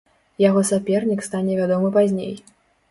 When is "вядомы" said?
1.61-1.95